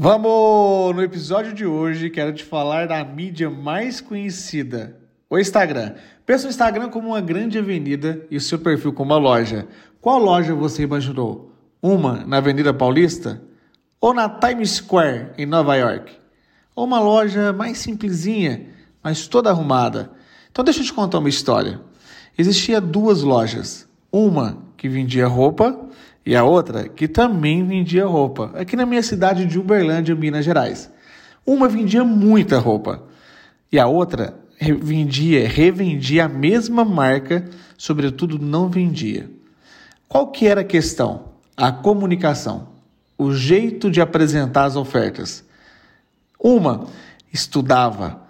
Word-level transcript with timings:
Vamos 0.00 0.94
no 0.94 1.02
episódio 1.02 1.52
de 1.52 1.66
hoje, 1.66 2.08
quero 2.08 2.32
te 2.32 2.44
falar 2.44 2.86
da 2.86 3.04
mídia 3.04 3.50
mais 3.50 4.00
conhecida, 4.00 4.96
o 5.28 5.36
Instagram. 5.36 5.94
Pensa 6.24 6.46
o 6.46 6.50
Instagram 6.50 6.88
como 6.88 7.08
uma 7.08 7.20
grande 7.20 7.58
avenida 7.58 8.24
e 8.30 8.36
o 8.36 8.40
seu 8.40 8.60
perfil 8.60 8.92
como 8.92 9.12
uma 9.12 9.18
loja. 9.18 9.66
Qual 10.00 10.20
loja 10.20 10.54
você 10.54 10.84
imaginou? 10.84 11.52
Uma 11.82 12.24
na 12.24 12.36
Avenida 12.36 12.72
Paulista? 12.72 13.42
Ou 14.00 14.14
na 14.14 14.28
Times 14.28 14.70
Square, 14.70 15.32
em 15.36 15.44
Nova 15.44 15.74
York? 15.74 16.12
Ou 16.76 16.84
uma 16.84 17.00
loja 17.00 17.52
mais 17.52 17.78
simplesinha, 17.78 18.68
mas 19.02 19.26
toda 19.26 19.50
arrumada? 19.50 20.12
Então 20.48 20.64
deixa 20.64 20.78
eu 20.78 20.84
te 20.84 20.92
contar 20.92 21.18
uma 21.18 21.28
história. 21.28 21.80
Existia 22.38 22.80
duas 22.80 23.22
lojas. 23.22 23.88
Uma 24.12 24.62
que 24.76 24.88
vendia 24.88 25.26
roupa 25.26 25.88
e 26.28 26.36
a 26.36 26.44
outra 26.44 26.86
que 26.90 27.08
também 27.08 27.64
vendia 27.64 28.04
roupa, 28.04 28.52
aqui 28.54 28.76
na 28.76 28.84
minha 28.84 29.02
cidade 29.02 29.46
de 29.46 29.58
Uberlândia, 29.58 30.14
Minas 30.14 30.44
Gerais. 30.44 30.92
Uma 31.46 31.70
vendia 31.70 32.04
muita 32.04 32.58
roupa 32.58 33.02
e 33.72 33.78
a 33.78 33.86
outra 33.86 34.34
vendia, 34.60 35.48
revendia 35.48 36.26
a 36.26 36.28
mesma 36.28 36.84
marca, 36.84 37.48
sobretudo 37.78 38.38
não 38.38 38.68
vendia. 38.68 39.30
Qual 40.06 40.30
que 40.30 40.46
era 40.46 40.60
a 40.60 40.64
questão? 40.64 41.30
A 41.56 41.72
comunicação, 41.72 42.68
o 43.16 43.32
jeito 43.32 43.90
de 43.90 44.02
apresentar 44.02 44.64
as 44.64 44.76
ofertas. 44.76 45.42
Uma 46.38 46.88
estudava. 47.32 48.20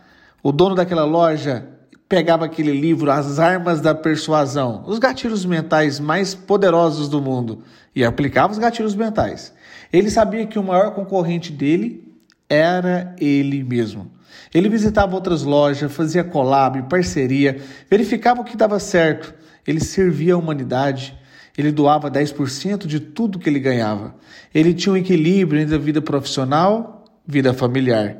O 0.40 0.52
dono 0.52 0.76
daquela 0.76 1.04
loja 1.04 1.66
pegava 2.08 2.46
aquele 2.46 2.72
livro 2.72 3.10
As 3.10 3.38
Armas 3.38 3.80
da 3.80 3.94
Persuasão, 3.94 4.82
os 4.86 4.98
gatilhos 4.98 5.44
mentais 5.44 6.00
mais 6.00 6.34
poderosos 6.34 7.08
do 7.08 7.20
mundo, 7.20 7.62
e 7.94 8.04
aplicava 8.04 8.52
os 8.52 8.58
gatilhos 8.58 8.94
mentais. 8.94 9.52
Ele 9.92 10.10
sabia 10.10 10.46
que 10.46 10.58
o 10.58 10.62
maior 10.62 10.94
concorrente 10.94 11.52
dele 11.52 12.02
era 12.48 13.14
ele 13.20 13.62
mesmo. 13.62 14.10
Ele 14.54 14.68
visitava 14.68 15.14
outras 15.14 15.42
lojas, 15.42 15.92
fazia 15.92 16.24
collab, 16.24 16.82
parceria, 16.88 17.60
verificava 17.90 18.40
o 18.40 18.44
que 18.44 18.56
dava 18.56 18.78
certo. 18.78 19.34
Ele 19.66 19.80
servia 19.80 20.34
a 20.34 20.38
humanidade. 20.38 21.18
Ele 21.56 21.72
doava 21.72 22.10
10% 22.10 22.86
de 22.86 23.00
tudo 23.00 23.38
que 23.38 23.48
ele 23.48 23.58
ganhava. 23.58 24.14
Ele 24.54 24.72
tinha 24.72 24.92
um 24.92 24.96
equilíbrio 24.96 25.60
entre 25.60 25.74
a 25.74 25.78
vida 25.78 26.00
profissional 26.00 27.04
vida 27.26 27.52
familiar. 27.52 28.18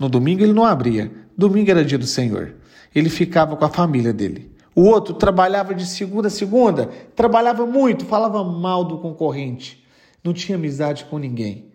No 0.00 0.08
domingo 0.08 0.42
ele 0.42 0.52
não 0.52 0.64
abria. 0.64 1.10
Domingo 1.36 1.70
era 1.70 1.84
dia 1.84 1.98
do 1.98 2.06
Senhor 2.06 2.54
ele 2.94 3.08
ficava 3.08 3.56
com 3.56 3.64
a 3.64 3.68
família 3.68 4.12
dele. 4.12 4.50
O 4.74 4.82
outro 4.82 5.14
trabalhava 5.14 5.74
de 5.74 5.86
segunda 5.86 6.28
a 6.28 6.30
segunda, 6.30 6.90
trabalhava 7.14 7.66
muito, 7.66 8.04
falava 8.04 8.42
mal 8.44 8.84
do 8.84 8.98
concorrente, 8.98 9.84
não 10.22 10.32
tinha 10.32 10.56
amizade 10.56 11.04
com 11.04 11.18
ninguém. 11.18 11.66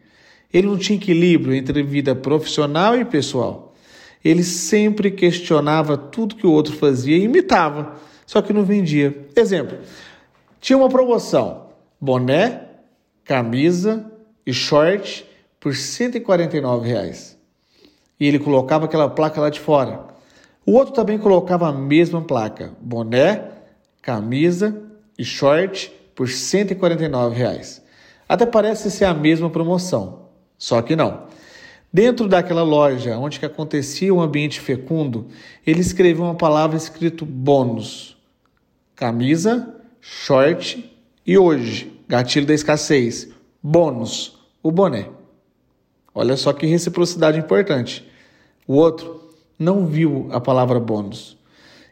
Ele 0.54 0.68
não 0.68 0.78
tinha 0.78 0.98
equilíbrio 0.98 1.54
entre 1.54 1.84
vida 1.84 2.16
profissional 2.16 2.96
e 2.96 3.04
pessoal. 3.04 3.74
Ele 4.24 4.44
sempre 4.44 5.12
questionava 5.12 5.98
tudo 5.98 6.36
que 6.36 6.48
o 6.48 6.52
outro 6.52 6.74
fazia 6.74 7.18
e 7.18 7.24
imitava, 7.24 7.96
só 8.26 8.42
que 8.42 8.54
não 8.54 8.64
vendia. 8.64 9.28
Exemplo: 9.36 9.78
tinha 10.60 10.78
uma 10.78 10.90
promoção: 10.90 11.68
boné, 12.00 12.62
camisa 13.24 14.12
e 14.46 14.54
short 14.54 15.26
por 15.60 15.76
149 15.76 16.88
reais. 16.88 17.38
E 18.20 18.26
ele 18.26 18.40
colocava 18.40 18.86
aquela 18.86 19.10
placa 19.10 19.42
lá 19.42 19.50
de 19.50 19.60
fora. 19.60 20.15
O 20.66 20.74
outro 20.74 20.94
também 20.94 21.20
colocava 21.20 21.68
a 21.68 21.72
mesma 21.72 22.22
placa, 22.22 22.74
boné, 22.82 23.52
camisa 24.02 24.82
e 25.18 25.24
short 25.24 25.94
por 26.16 26.28
149 26.28 27.36
reais. 27.36 27.84
Até 28.28 28.46
parece 28.46 28.90
ser 28.90 29.06
a 29.06 29.14
mesma 29.14 29.50
promoção, 29.50 30.30
só 30.58 30.82
que 30.82 30.96
não. 30.96 31.28
Dentro 31.94 32.28
daquela 32.28 32.64
loja 32.64 33.18
onde 33.18 33.40
que 33.40 33.46
acontecia 33.46 34.14
um 34.14 34.20
ambiente 34.20 34.60
fecundo, 34.60 35.28
ele 35.66 35.82
escreveu 35.82 36.26
uma 36.26 36.36
palavra 36.36 36.76
escrito 36.76 37.26
bônus. 37.26 38.18
Camisa, 38.96 39.76
short 40.02 40.92
e 41.26 41.38
hoje, 41.38 42.02
gatilho 42.08 42.46
da 42.46 42.54
escassez, 42.54 43.30
bônus, 43.62 44.38
o 44.64 44.72
boné. 44.72 45.10
Olha 46.14 46.36
só 46.36 46.52
que 46.54 46.66
reciprocidade 46.66 47.38
importante. 47.38 48.10
O 48.68 48.74
outro 48.74 49.25
não 49.58 49.86
viu 49.86 50.28
a 50.32 50.40
palavra 50.40 50.80
bônus. 50.80 51.38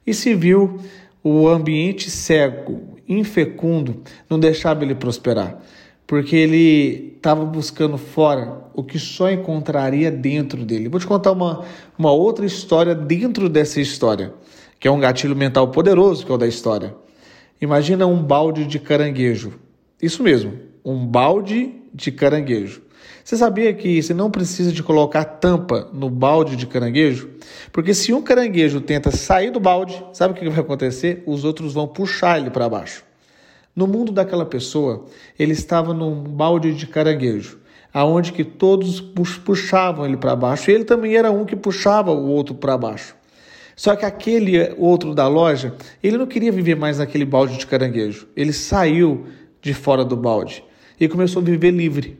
E 0.06 0.13
se 0.13 0.35
viu 0.35 0.79
o 1.24 1.47
ambiente 1.47 2.12
cego, 2.12 2.97
infecundo, 3.07 4.01
não 4.29 4.40
deixava 4.40 4.84
ele 4.84 4.96
prosperar, 4.96 5.57
porque 6.06 6.35
ele 6.35 7.13
estava 7.16 7.46
buscando 7.46 7.97
fora 7.97 8.62
o 8.73 8.84
que 8.84 9.00
só 9.00 9.31
encontraria 9.31 10.12
dentro 10.12 10.66
dele. 10.66 10.90
Vou 10.90 11.00
te 11.00 11.07
contar 11.07 11.31
uma, 11.31 11.63
uma 11.97 12.12
outra 12.12 12.46
história 12.46 12.94
dentro 12.94 13.47
dessa 13.47 13.79
história, 13.79 14.34
que 14.79 14.88
é 14.88 14.91
um 14.91 15.00
gatilho 15.00 15.35
mental 15.35 15.69
poderoso 15.69 16.25
que 16.25 16.31
é 16.31 16.35
o 16.35 16.38
da 16.38 16.47
história. 16.47 16.94
Imagina 17.62 18.06
um 18.06 18.22
balde 18.22 18.66
de 18.66 18.79
caranguejo. 18.79 19.53
Isso 20.02 20.22
mesmo, 20.22 20.59
um 20.84 21.06
balde 21.06 21.73
de 21.94 22.12
caranguejo. 22.12 22.81
Você 23.24 23.38
sabia 23.38 23.74
que 23.74 24.02
você 24.02 24.14
não 24.14 24.30
precisa 24.30 24.72
de 24.72 24.84
colocar 24.84 25.24
tampa 25.24 25.90
no 25.94 26.09
balde 26.09 26.56
de 26.56 26.68
caranguejo? 26.68 27.30
Porque 27.72 27.94
se 27.94 28.14
um 28.14 28.22
caranguejo 28.22 28.81
tenta 28.81 29.12
sair 29.12 29.52
do 29.52 29.59
balde, 29.59 30.03
sabe 30.14 30.34
o 30.34 30.38
que 30.38 30.50
vai 30.50 30.59
acontecer? 30.59 31.24
Os 31.25 31.44
outros 31.44 31.74
vão 31.74 31.88
puxar 31.88 32.40
ele 32.40 32.50
para 32.50 32.68
baixo. 32.68 33.03
No 33.75 33.88
mundo 33.88 34.12
daquela 34.12 34.46
pessoa, 34.46 35.06
ele 35.38 35.53
estava 35.53 35.94
num 35.94 36.24
balde 36.24 36.74
de 36.74 36.86
caranguejo, 36.86 37.59
aonde 37.94 38.31
que 38.31 38.44
todos 38.44 39.02
puxavam 39.02 40.06
ele 40.06 40.18
para 40.18 40.35
baixo, 40.35 40.70
e 40.70 40.74
ele 40.74 40.84
também 40.84 41.16
era 41.16 41.31
um 41.31 41.44
que 41.44 41.56
puxava 41.56 42.12
o 42.12 42.28
outro 42.28 42.53
para 42.53 42.78
baixo. 42.78 43.16
Só 43.75 43.96
que 43.96 44.06
aquele 44.06 44.74
outro 44.78 45.16
da 45.16 45.28
loja, 45.28 45.74
ele 46.03 46.18
não 46.18 46.28
queria 46.28 46.52
viver 46.52 46.75
mais 46.75 47.00
naquele 47.00 47.25
balde 47.25 47.58
de 47.58 47.66
caranguejo. 47.66 48.28
Ele 48.35 48.53
saiu 48.53 49.25
de 49.62 49.74
fora 49.74 50.06
do 50.06 50.16
balde 50.16 50.64
e 51.00 51.08
começou 51.08 51.41
a 51.41 51.46
viver 51.46 51.72
livre. 51.72 52.20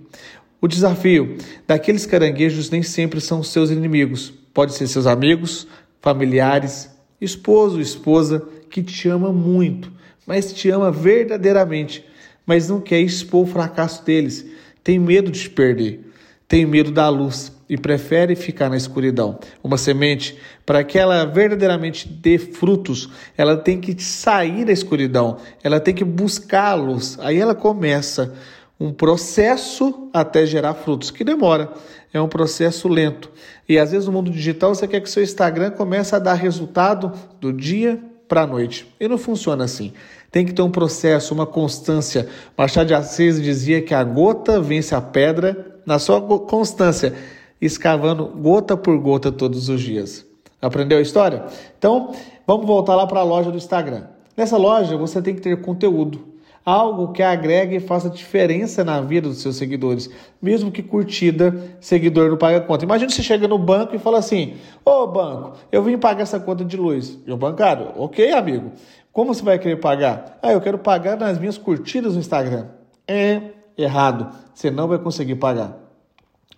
O 0.64 0.68
desafio 0.70 1.36
daqueles 1.68 2.06
caranguejos 2.06 2.70
nem 2.70 2.82
sempre 2.82 3.20
são 3.20 3.44
seus 3.44 3.70
inimigos. 3.70 4.32
Pode 4.54 4.74
ser 4.74 4.88
seus 4.88 5.06
amigos, 5.06 5.68
familiares, 6.02 6.90
esposo, 7.20 7.82
esposa 7.82 8.42
que 8.70 8.82
te 8.82 9.10
ama 9.10 9.34
muito, 9.34 9.92
mas 10.26 10.54
te 10.54 10.70
ama 10.70 10.90
verdadeiramente, 10.90 12.06
mas 12.46 12.70
não 12.70 12.80
quer 12.80 13.02
expor 13.02 13.44
o 13.44 13.46
fracasso 13.46 14.06
deles. 14.06 14.46
Tem 14.82 14.98
medo 14.98 15.30
de 15.30 15.42
te 15.42 15.50
perder, 15.50 16.10
tem 16.48 16.66
medo 16.66 16.92
da 16.92 17.10
luz 17.10 17.52
e 17.68 17.78
prefere 17.78 18.34
ficar 18.34 18.70
na 18.70 18.78
escuridão. 18.78 19.38
Uma 19.62 19.78
semente, 19.78 20.38
para 20.66 20.82
que 20.82 20.98
ela 20.98 21.26
verdadeiramente 21.26 22.08
dê 22.08 22.38
frutos, 22.38 23.10
ela 23.36 23.58
tem 23.58 23.82
que 23.82 24.02
sair 24.02 24.64
da 24.64 24.72
escuridão, 24.72 25.40
ela 25.62 25.82
tem 25.82 25.94
que 25.94 26.06
buscar 26.06 26.70
a 26.70 26.76
luz. 26.76 27.18
Aí 27.20 27.38
ela 27.38 27.54
começa 27.54 28.34
um 28.84 28.92
processo 28.92 30.10
até 30.12 30.46
gerar 30.46 30.74
frutos, 30.74 31.10
que 31.10 31.24
demora, 31.24 31.72
é 32.14 32.20
um 32.20 32.28
processo 32.28 32.90
lento. 32.90 33.32
E 33.68 33.80
às 33.80 33.94
vezes 33.94 34.08
no 34.08 34.12
mundo 34.12 34.30
digital 34.30 34.76
você 34.76 34.86
quer 34.86 35.00
que 35.00 35.10
seu 35.10 35.24
Instagram 35.24 35.72
comece 35.72 36.14
a 36.14 36.20
dar 36.20 36.34
resultado 36.34 37.14
do 37.40 37.54
dia 37.54 37.98
para 38.28 38.42
a 38.42 38.48
noite. 38.48 38.86
E 39.00 39.08
não 39.08 39.18
funciona 39.18 39.64
assim. 39.64 39.94
Tem 40.30 40.46
que 40.46 40.52
ter 40.52 40.62
um 40.62 40.70
processo, 40.70 41.34
uma 41.34 41.46
constância. 41.46 42.28
Machado 42.58 42.88
de 42.88 42.94
Assis 42.94 43.42
dizia 43.42 43.82
que 43.82 43.94
a 43.94 44.04
gota 44.04 44.60
vence 44.60 44.94
a 44.94 45.00
pedra 45.00 45.80
na 45.86 45.98
sua 45.98 46.20
constância, 46.22 47.14
escavando 47.62 48.26
gota 48.26 48.76
por 48.76 48.98
gota 49.00 49.32
todos 49.32 49.70
os 49.70 49.80
dias. 49.80 50.26
Aprendeu 50.62 50.98
a 50.98 51.02
história? 51.02 51.46
Então, 51.80 52.12
vamos 52.46 52.68
voltar 52.68 52.98
lá 52.98 53.08
para 53.08 53.22
a 53.22 53.24
loja 53.24 53.50
do 53.50 53.56
Instagram. 53.56 54.04
Nessa 54.36 54.58
loja 54.58 54.98
você 54.98 55.22
tem 55.22 55.34
que 55.34 55.40
ter 55.42 55.62
conteúdo 55.62 56.33
algo 56.66 57.12
que 57.12 57.22
agregue 57.22 57.78
e 57.78 57.80
faça 57.80 58.10
diferença 58.10 58.84
na 58.84 59.02
vida 59.02 59.28
dos 59.28 59.40
seus 59.40 59.56
seguidores, 59.56 60.10
mesmo 60.42 60.72
que 60.72 60.82
curtida, 60.82 61.76
seguidor 61.80 62.30
não 62.30 62.38
paga 62.38 62.62
conta. 62.62 62.86
Imagina 62.86 63.10
você 63.10 63.24
chega 63.24 63.48
no 63.48 63.58
banco 63.58 63.96
e 63.96 64.00
fala 64.00 64.20
assim: 64.20 64.56
Ô 64.86 65.08
banco, 65.08 65.58
eu 65.72 65.84
vim 65.84 65.98
pagar 65.98 66.24
essa 66.24 66.40
conta 66.40 66.64
de 66.64 66.78
luz. 66.78 67.20
E 67.26 67.32
o 67.32 67.38
bancário, 67.38 67.92
ok, 67.96 68.32
amigo. 68.32 68.72
Como 69.12 69.34
você 69.34 69.44
vai 69.44 69.60
querer 69.60 69.76
pagar? 69.76 70.40
Ah, 70.42 70.52
eu 70.52 70.62
quero 70.62 70.80
pagar 70.80 71.18
nas 71.18 71.38
minhas 71.38 71.58
curtidas 71.58 72.14
no 72.14 72.20
Instagram. 72.20 72.68
É, 73.08 73.42
errado, 73.78 74.36
você 74.54 74.72
não 74.72 74.88
vai 74.88 74.98
conseguir 74.98 75.36
pagar. 75.36 75.78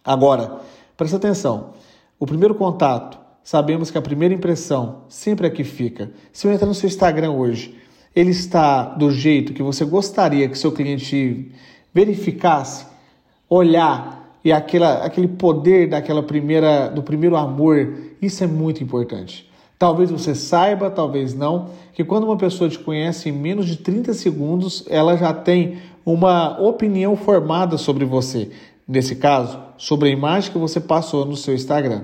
Agora, 0.04 0.60
presta 0.96 1.18
atenção. 1.18 1.74
O 2.18 2.26
primeiro 2.26 2.56
contato, 2.56 3.20
sabemos 3.44 3.92
que 3.92 3.98
a 3.98 4.02
primeira 4.02 4.34
impressão 4.34 5.02
sempre 5.10 5.48
é 5.48 5.50
que 5.50 5.66
fica. 5.66 6.12
Se 6.32 6.48
eu 6.48 6.54
entrar 6.54 6.68
no 6.68 6.74
seu 6.74 6.88
Instagram 6.88 7.32
hoje, 7.32 7.76
ele 8.16 8.32
está 8.32 8.84
do 8.84 9.12
jeito 9.12 9.54
que 9.54 9.62
você 9.62 9.84
gostaria 9.84 10.48
que 10.48 10.58
seu 10.58 10.72
cliente 10.72 11.52
verificasse, 11.94 12.86
olhar 13.50 14.40
e 14.44 14.52
aquela, 14.52 15.04
aquele 15.04 15.28
poder 15.28 15.90
daquela 15.90 16.24
primeira 16.24 16.88
do 16.88 17.04
primeiro 17.04 17.36
amor, 17.36 17.94
isso 18.22 18.44
é 18.44 18.48
muito 18.48 18.84
importante. 18.84 19.50
Talvez 19.78 20.10
você 20.10 20.34
saiba, 20.34 20.90
talvez 20.90 21.34
não, 21.34 21.72
que 21.94 22.04
quando 22.04 22.24
uma 22.24 22.38
pessoa 22.38 22.70
te 22.70 22.80
conhece 22.80 23.30
em 23.30 23.32
menos 23.34 23.66
de 23.66 23.76
30 23.78 24.14
segundos, 24.14 24.86
ela 24.90 25.18
já 25.18 25.34
tem 25.34 25.80
uma 26.06 26.62
opinião 26.62 27.16
formada 27.16 27.78
sobre 27.78 28.06
você. 28.06 28.52
Nesse 28.88 29.16
caso, 29.16 29.60
sobre 29.78 30.10
a 30.10 30.12
imagem 30.12 30.52
que 30.52 30.58
você 30.58 30.80
passou 30.80 31.26
no 31.26 31.36
seu 31.36 31.54
Instagram. 31.54 32.04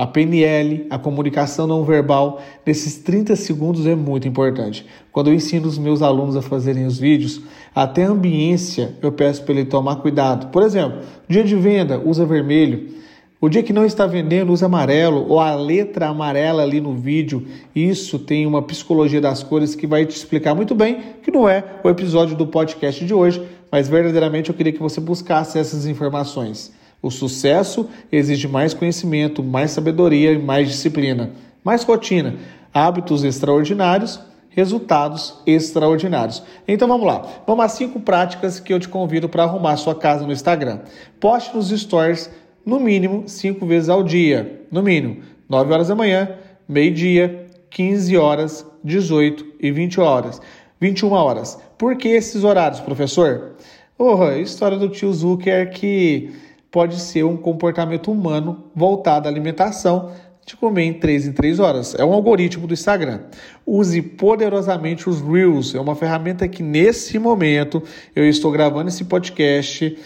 A 0.00 0.06
PNL, 0.06 0.86
a 0.88 0.98
comunicação 0.98 1.66
não 1.66 1.84
verbal, 1.84 2.40
nesses 2.64 2.96
30 2.96 3.36
segundos 3.36 3.84
é 3.84 3.94
muito 3.94 4.26
importante. 4.26 4.86
Quando 5.12 5.26
eu 5.26 5.34
ensino 5.34 5.68
os 5.68 5.76
meus 5.76 6.00
alunos 6.00 6.36
a 6.36 6.40
fazerem 6.40 6.86
os 6.86 6.98
vídeos, 6.98 7.42
até 7.74 8.04
a 8.04 8.08
ambiência 8.08 8.94
eu 9.02 9.12
peço 9.12 9.42
para 9.42 9.52
ele 9.52 9.66
tomar 9.66 9.96
cuidado. 9.96 10.46
Por 10.46 10.62
exemplo, 10.62 11.00
dia 11.28 11.44
de 11.44 11.54
venda, 11.54 12.00
usa 12.02 12.24
vermelho. 12.24 12.94
O 13.38 13.50
dia 13.50 13.62
que 13.62 13.74
não 13.74 13.84
está 13.84 14.06
vendendo, 14.06 14.54
usa 14.54 14.64
amarelo 14.64 15.26
ou 15.28 15.38
a 15.38 15.54
letra 15.54 16.08
amarela 16.08 16.62
ali 16.62 16.80
no 16.80 16.94
vídeo. 16.94 17.46
Isso 17.76 18.18
tem 18.18 18.46
uma 18.46 18.62
psicologia 18.62 19.20
das 19.20 19.42
cores 19.42 19.74
que 19.74 19.86
vai 19.86 20.06
te 20.06 20.16
explicar 20.16 20.54
muito 20.54 20.74
bem, 20.74 20.98
que 21.22 21.30
não 21.30 21.46
é 21.46 21.62
o 21.84 21.90
episódio 21.90 22.34
do 22.34 22.46
podcast 22.46 23.04
de 23.04 23.12
hoje, 23.12 23.46
mas 23.70 23.86
verdadeiramente 23.86 24.48
eu 24.48 24.56
queria 24.56 24.72
que 24.72 24.80
você 24.80 24.98
buscasse 24.98 25.58
essas 25.58 25.84
informações. 25.84 26.79
O 27.02 27.10
sucesso 27.10 27.88
exige 28.10 28.46
mais 28.46 28.74
conhecimento, 28.74 29.42
mais 29.42 29.70
sabedoria 29.70 30.32
e 30.32 30.38
mais 30.38 30.68
disciplina, 30.68 31.30
mais 31.64 31.82
rotina, 31.82 32.36
hábitos 32.72 33.24
extraordinários, 33.24 34.20
resultados 34.50 35.34
extraordinários. 35.46 36.42
Então 36.66 36.86
vamos 36.88 37.06
lá. 37.06 37.26
Vamos 37.46 37.64
às 37.64 37.72
cinco 37.72 38.00
práticas 38.00 38.60
que 38.60 38.72
eu 38.72 38.80
te 38.80 38.88
convido 38.88 39.28
para 39.28 39.44
arrumar 39.44 39.76
sua 39.76 39.94
casa 39.94 40.26
no 40.26 40.32
Instagram. 40.32 40.80
Poste 41.18 41.56
nos 41.56 41.70
stories 41.70 42.30
no 42.66 42.78
mínimo 42.78 43.24
cinco 43.26 43.64
vezes 43.64 43.88
ao 43.88 44.02
dia, 44.02 44.66
no 44.70 44.82
mínimo 44.82 45.22
9 45.50 45.72
horas 45.72 45.88
da 45.88 45.96
manhã, 45.96 46.36
meio-dia, 46.68 47.46
15 47.70 48.16
horas, 48.16 48.64
18 48.84 49.44
e 49.58 49.72
20 49.72 50.00
horas. 50.00 50.40
21 50.80 51.10
horas. 51.10 51.58
Por 51.76 51.96
que 51.96 52.08
esses 52.08 52.44
horários, 52.44 52.78
professor? 52.78 53.56
Oh, 53.98 54.30
história 54.30 54.78
do 54.78 54.88
tio 54.88 55.12
Zucker 55.12 55.70
que 55.72 56.30
pode 56.70 57.00
ser 57.00 57.24
um 57.24 57.36
comportamento 57.36 58.10
humano 58.10 58.64
voltado 58.74 59.26
à 59.26 59.30
alimentação 59.30 60.12
de 60.46 60.56
comer 60.56 60.82
em 60.82 60.92
3 60.94 61.28
em 61.28 61.32
3 61.32 61.60
horas. 61.60 61.94
É 61.94 62.04
um 62.04 62.12
algoritmo 62.12 62.66
do 62.66 62.74
Instagram. 62.74 63.20
Use 63.66 64.00
poderosamente 64.02 65.08
os 65.08 65.20
Reels. 65.20 65.74
É 65.74 65.80
uma 65.80 65.94
ferramenta 65.94 66.48
que 66.48 66.62
nesse 66.62 67.18
momento 67.18 67.82
eu 68.16 68.28
estou 68.28 68.50
gravando 68.50 68.88
esse 68.88 69.04
podcast 69.04 69.96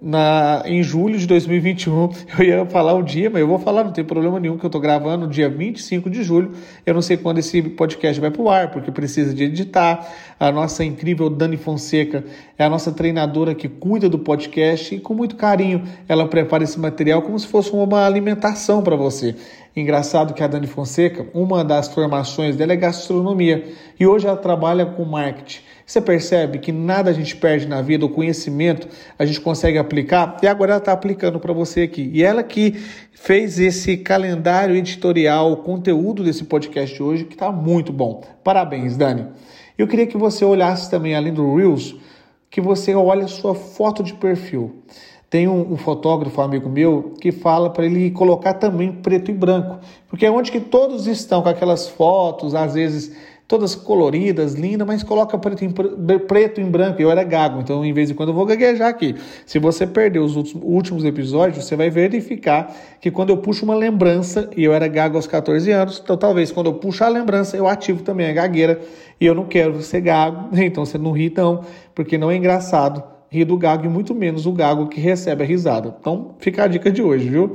na, 0.00 0.62
em 0.66 0.82
julho 0.82 1.18
de 1.18 1.26
2021. 1.26 2.10
Eu 2.38 2.44
ia 2.44 2.66
falar 2.66 2.94
o 2.94 3.02
dia, 3.02 3.30
mas 3.30 3.40
eu 3.40 3.46
vou 3.46 3.58
falar, 3.58 3.84
não 3.84 3.92
tem 3.92 4.04
problema 4.04 4.40
nenhum, 4.40 4.56
que 4.56 4.64
eu 4.64 4.68
estou 4.68 4.80
gravando 4.80 5.26
dia 5.26 5.48
25 5.48 6.08
de 6.10 6.22
julho. 6.22 6.52
Eu 6.84 6.94
não 6.94 7.02
sei 7.02 7.16
quando 7.16 7.38
esse 7.38 7.62
podcast 7.62 8.20
vai 8.20 8.30
para 8.30 8.42
o 8.42 8.50
ar, 8.50 8.70
porque 8.70 8.90
precisa 8.90 9.34
de 9.34 9.44
editar. 9.44 10.08
A 10.40 10.50
nossa 10.50 10.84
incrível 10.84 11.30
Dani 11.30 11.56
Fonseca 11.56 12.24
é 12.58 12.64
a 12.64 12.68
nossa 12.68 12.90
treinadora 12.90 13.54
que 13.54 13.68
cuida 13.68 14.08
do 14.08 14.18
podcast 14.18 14.94
e 14.94 14.98
com 14.98 15.14
muito 15.14 15.36
carinho 15.36 15.84
ela 16.08 16.26
prepara 16.26 16.64
esse 16.64 16.78
material 16.80 17.22
como 17.22 17.38
se 17.38 17.46
fosse 17.46 17.70
uma 17.70 18.04
alimentação 18.04 18.82
para 18.82 18.96
você. 18.96 19.36
Engraçado 19.74 20.34
que 20.34 20.42
a 20.42 20.46
Dani 20.46 20.66
Fonseca, 20.66 21.26
uma 21.32 21.64
das 21.64 21.88
formações 21.88 22.56
dela 22.56 22.72
é 22.72 22.76
gastronomia 22.76 23.64
e 23.98 24.06
hoje 24.06 24.26
ela 24.26 24.36
trabalha 24.36 24.84
com 24.84 25.04
marketing. 25.04 25.62
Você 25.92 26.00
percebe 26.00 26.58
que 26.58 26.72
nada 26.72 27.10
a 27.10 27.12
gente 27.12 27.36
perde 27.36 27.66
na 27.68 27.82
vida, 27.82 28.06
o 28.06 28.08
conhecimento 28.08 28.88
a 29.18 29.26
gente 29.26 29.38
consegue 29.42 29.76
aplicar 29.76 30.38
e 30.42 30.46
agora 30.46 30.70
ela 30.70 30.78
está 30.78 30.90
aplicando 30.90 31.38
para 31.38 31.52
você 31.52 31.82
aqui. 31.82 32.10
E 32.14 32.24
ela 32.24 32.42
que 32.42 32.72
fez 33.12 33.58
esse 33.58 33.98
calendário 33.98 34.74
editorial, 34.74 35.52
o 35.52 35.58
conteúdo 35.58 36.24
desse 36.24 36.44
podcast 36.44 36.96
de 36.96 37.02
hoje, 37.02 37.24
que 37.24 37.34
está 37.34 37.52
muito 37.52 37.92
bom. 37.92 38.22
Parabéns, 38.42 38.96
Dani. 38.96 39.26
Eu 39.76 39.86
queria 39.86 40.06
que 40.06 40.16
você 40.16 40.46
olhasse 40.46 40.90
também, 40.90 41.14
além 41.14 41.34
do 41.34 41.56
Reels, 41.56 41.94
que 42.48 42.58
você 42.58 42.94
olhe 42.94 43.24
a 43.24 43.28
sua 43.28 43.54
foto 43.54 44.02
de 44.02 44.14
perfil. 44.14 44.82
Tem 45.28 45.46
um, 45.46 45.74
um, 45.74 45.76
fotógrafo 45.76 46.40
amigo 46.40 46.70
meu 46.70 47.12
que 47.20 47.30
fala 47.30 47.68
para 47.68 47.84
ele 47.84 48.10
colocar 48.10 48.54
também 48.54 48.92
preto 48.92 49.30
e 49.30 49.34
branco, 49.34 49.78
porque 50.08 50.24
é 50.24 50.30
onde 50.30 50.50
que 50.50 50.60
todos 50.60 51.06
estão 51.06 51.42
com 51.42 51.48
aquelas 51.50 51.86
fotos, 51.88 52.54
às 52.54 52.72
vezes 52.72 53.14
todas 53.52 53.74
coloridas, 53.74 54.54
lindas, 54.54 54.86
mas 54.86 55.02
coloca 55.02 55.36
preto 55.36 55.62
em, 55.62 55.70
preto 56.26 56.58
em 56.58 56.64
branco. 56.64 57.02
Eu 57.02 57.10
era 57.10 57.22
gago, 57.22 57.60
então 57.60 57.84
em 57.84 57.92
vez 57.92 58.08
de 58.08 58.14
quando 58.14 58.30
eu 58.30 58.34
vou 58.34 58.46
gaguejar 58.46 58.88
aqui. 58.88 59.14
Se 59.44 59.58
você 59.58 59.86
perdeu 59.86 60.24
os 60.24 60.36
últimos 60.36 61.04
episódios, 61.04 61.62
você 61.62 61.76
vai 61.76 61.90
verificar 61.90 62.74
que 62.98 63.10
quando 63.10 63.28
eu 63.28 63.36
puxo 63.36 63.66
uma 63.66 63.74
lembrança, 63.74 64.48
e 64.56 64.64
eu 64.64 64.72
era 64.72 64.88
gago 64.88 65.16
aos 65.16 65.26
14 65.26 65.70
anos, 65.70 66.00
então 66.02 66.16
talvez 66.16 66.50
quando 66.50 66.68
eu 66.68 66.74
puxo 66.74 67.04
a 67.04 67.08
lembrança, 67.08 67.54
eu 67.54 67.68
ativo 67.68 68.02
também 68.02 68.26
a 68.26 68.32
gagueira, 68.32 68.80
e 69.20 69.26
eu 69.26 69.34
não 69.34 69.44
quero 69.44 69.82
ser 69.82 70.00
gago, 70.00 70.48
então 70.56 70.86
você 70.86 70.96
não 70.96 71.12
ri 71.12 71.30
não, 71.36 71.60
porque 71.94 72.16
não 72.16 72.30
é 72.30 72.36
engraçado 72.36 73.04
rir 73.28 73.44
do 73.44 73.58
gago 73.58 73.84
e 73.84 73.88
muito 73.88 74.14
menos 74.14 74.46
o 74.46 74.52
gago 74.52 74.88
que 74.88 74.98
recebe 74.98 75.42
a 75.42 75.46
risada. 75.46 75.94
Então 76.00 76.36
fica 76.38 76.64
a 76.64 76.66
dica 76.66 76.90
de 76.90 77.02
hoje, 77.02 77.28
viu? 77.28 77.52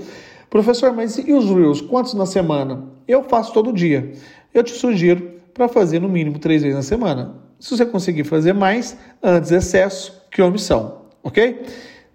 Professor, 0.48 0.94
mas 0.94 1.18
e 1.18 1.34
os 1.34 1.50
Reels? 1.50 1.82
Quantos 1.82 2.14
na 2.14 2.28
semana? 2.28 2.84
Eu 3.08 3.24
faço 3.24 3.52
todo 3.52 3.74
dia. 3.74 4.12
Eu 4.54 4.64
te 4.64 4.72
sugiro 4.72 5.37
para 5.58 5.68
fazer 5.68 6.00
no 6.00 6.08
mínimo 6.08 6.40
três 6.40 6.62
vezes 6.62 6.78
na 6.78 6.84
semana. 6.84 7.36
Se 7.60 7.76
você 7.76 7.86
conseguir 7.86 8.24
fazer 8.24 8.54
mais, 8.54 8.96
antes 9.22 9.52
excesso 9.52 10.24
que 10.32 10.42
omissão, 10.42 11.02
ok? 11.24 11.66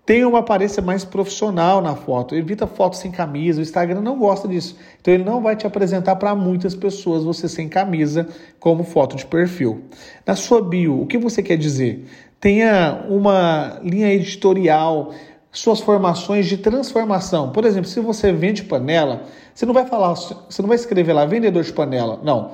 Tenha 0.04 0.26
uma 0.26 0.40
aparência 0.40 0.82
mais 0.82 1.04
profissional 1.04 1.80
na 1.80 1.94
foto. 1.94 2.34
Evita 2.34 2.66
fotos 2.66 2.98
sem 2.98 3.10
camisa. 3.10 3.60
O 3.60 3.62
Instagram 3.62 4.00
não 4.00 4.18
gosta 4.18 4.48
disso. 4.48 4.76
Então 5.00 5.14
ele 5.14 5.22
não 5.22 5.40
vai 5.40 5.54
te 5.54 5.64
apresentar 5.64 6.16
para 6.16 6.34
muitas 6.34 6.74
pessoas 6.74 7.22
você 7.22 7.48
sem 7.48 7.68
camisa 7.68 8.26
como 8.58 8.82
foto 8.82 9.14
de 9.14 9.24
perfil. 9.24 9.84
Na 10.26 10.34
sua 10.34 10.60
bio, 10.60 11.00
o 11.00 11.06
que 11.06 11.18
você 11.18 11.40
quer 11.40 11.56
dizer? 11.56 12.04
Tenha 12.40 13.04
uma 13.08 13.78
linha 13.84 14.12
editorial, 14.12 15.12
suas 15.52 15.78
formações 15.78 16.46
de 16.46 16.56
transformação. 16.56 17.52
Por 17.52 17.64
exemplo, 17.64 17.88
se 17.88 18.00
você 18.00 18.32
vende 18.32 18.64
panela, 18.64 19.22
você 19.54 19.64
não 19.64 19.72
vai 19.72 19.86
falar, 19.86 20.14
você 20.14 20.62
não 20.62 20.68
vai 20.68 20.76
escrever 20.76 21.12
lá 21.12 21.24
vendedor 21.24 21.62
de 21.62 21.72
panela. 21.72 22.20
Não 22.24 22.50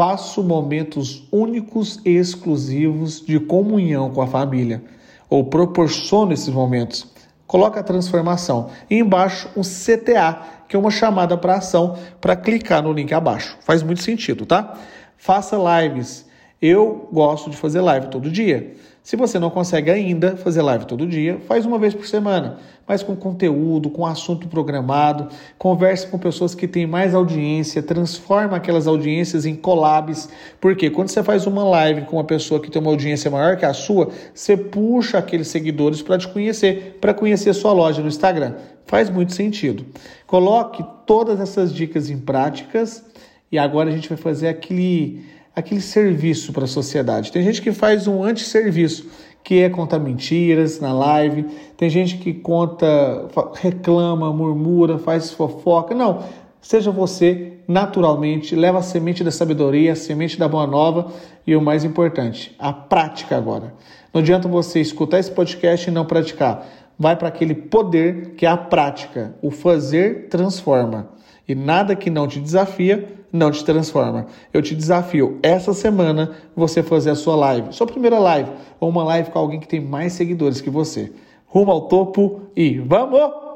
faço 0.00 0.42
momentos 0.42 1.28
únicos 1.30 2.00
e 2.06 2.16
exclusivos 2.16 3.20
de 3.20 3.38
comunhão 3.38 4.08
com 4.08 4.22
a 4.22 4.26
família, 4.26 4.82
ou 5.28 5.44
proporciono 5.44 6.32
esses 6.32 6.48
momentos. 6.48 7.06
Coloca 7.46 7.80
a 7.80 7.82
transformação. 7.82 8.70
E 8.88 8.96
embaixo 8.96 9.50
um 9.54 9.60
CTA, 9.60 10.40
que 10.66 10.74
é 10.74 10.78
uma 10.78 10.90
chamada 10.90 11.36
para 11.36 11.56
ação, 11.56 11.98
para 12.18 12.34
clicar 12.34 12.82
no 12.82 12.94
link 12.94 13.12
abaixo. 13.12 13.58
Faz 13.60 13.82
muito 13.82 14.00
sentido, 14.00 14.46
tá? 14.46 14.74
Faça 15.18 15.58
lives. 15.82 16.24
Eu 16.62 17.06
gosto 17.12 17.50
de 17.50 17.58
fazer 17.58 17.82
live 17.82 18.06
todo 18.06 18.30
dia. 18.30 18.74
Se 19.02 19.16
você 19.16 19.38
não 19.38 19.48
consegue 19.48 19.90
ainda 19.90 20.36
fazer 20.36 20.60
live 20.60 20.84
todo 20.84 21.06
dia, 21.06 21.40
faz 21.48 21.64
uma 21.64 21.78
vez 21.78 21.94
por 21.94 22.06
semana, 22.06 22.58
mas 22.86 23.02
com 23.02 23.16
conteúdo, 23.16 23.88
com 23.88 24.04
assunto 24.04 24.46
programado, 24.46 25.28
converse 25.56 26.06
com 26.06 26.18
pessoas 26.18 26.54
que 26.54 26.68
têm 26.68 26.86
mais 26.86 27.14
audiência, 27.14 27.82
transforma 27.82 28.58
aquelas 28.58 28.86
audiências 28.86 29.46
em 29.46 29.54
collabs, 29.56 30.28
porque 30.60 30.90
quando 30.90 31.08
você 31.08 31.22
faz 31.22 31.46
uma 31.46 31.64
live 31.64 32.02
com 32.02 32.16
uma 32.16 32.24
pessoa 32.24 32.60
que 32.60 32.70
tem 32.70 32.80
uma 32.80 32.90
audiência 32.90 33.30
maior 33.30 33.56
que 33.56 33.64
a 33.64 33.72
sua, 33.72 34.10
você 34.34 34.54
puxa 34.54 35.16
aqueles 35.16 35.48
seguidores 35.48 36.02
para 36.02 36.18
te 36.18 36.28
conhecer, 36.28 36.98
para 37.00 37.14
conhecer 37.14 37.54
sua 37.54 37.72
loja 37.72 38.02
no 38.02 38.08
Instagram. 38.08 38.54
Faz 38.84 39.08
muito 39.08 39.32
sentido. 39.32 39.86
Coloque 40.26 40.84
todas 41.06 41.40
essas 41.40 41.72
dicas 41.72 42.10
em 42.10 42.18
práticas 42.18 43.02
e 43.50 43.58
agora 43.58 43.88
a 43.88 43.92
gente 43.92 44.08
vai 44.08 44.18
fazer 44.18 44.48
aquele 44.48 45.24
aquele 45.60 45.80
serviço 45.80 46.52
para 46.52 46.64
a 46.64 46.68
sociedade. 46.68 47.32
Tem 47.32 47.42
gente 47.42 47.62
que 47.62 47.72
faz 47.72 48.06
um 48.06 48.22
antisserviço, 48.22 49.08
que 49.42 49.60
é 49.60 49.70
contar 49.70 49.98
mentiras 49.98 50.80
na 50.80 50.92
live, 50.92 51.44
tem 51.76 51.88
gente 51.88 52.18
que 52.18 52.34
conta, 52.34 53.28
reclama, 53.60 54.32
murmura, 54.32 54.98
faz 54.98 55.30
fofoca. 55.32 55.94
Não, 55.94 56.24
seja 56.60 56.90
você 56.90 57.54
naturalmente, 57.66 58.56
leva 58.56 58.78
a 58.78 58.82
semente 58.82 59.22
da 59.22 59.30
sabedoria, 59.30 59.92
a 59.92 59.96
semente 59.96 60.36
da 60.36 60.48
boa 60.48 60.66
nova 60.66 61.12
e 61.46 61.54
o 61.54 61.62
mais 61.62 61.84
importante, 61.84 62.54
a 62.58 62.72
prática 62.72 63.36
agora. 63.36 63.72
Não 64.12 64.20
adianta 64.20 64.48
você 64.48 64.80
escutar 64.80 65.20
esse 65.20 65.30
podcast 65.30 65.88
e 65.88 65.92
não 65.92 66.04
praticar. 66.04 66.66
Vai 66.98 67.14
para 67.14 67.28
aquele 67.28 67.54
poder 67.54 68.34
que 68.36 68.44
é 68.44 68.48
a 68.48 68.56
prática. 68.56 69.34
O 69.40 69.50
fazer 69.50 70.28
transforma. 70.28 71.10
E 71.46 71.54
nada 71.54 71.94
que 71.94 72.10
não 72.10 72.26
te 72.26 72.40
desafia 72.40 73.19
não 73.32 73.50
te 73.50 73.64
transforma. 73.64 74.26
Eu 74.52 74.62
te 74.62 74.74
desafio 74.74 75.38
essa 75.42 75.72
semana 75.72 76.32
você 76.54 76.82
fazer 76.82 77.10
a 77.10 77.14
sua 77.14 77.36
live, 77.36 77.72
sua 77.72 77.86
primeira 77.86 78.18
live, 78.18 78.50
ou 78.78 78.88
uma 78.88 79.04
live 79.04 79.30
com 79.30 79.38
alguém 79.38 79.60
que 79.60 79.68
tem 79.68 79.80
mais 79.80 80.12
seguidores 80.12 80.60
que 80.60 80.70
você. 80.70 81.12
Rumo 81.46 81.70
ao 81.70 81.82
topo 81.82 82.42
e 82.56 82.78
vamos! 82.78 83.49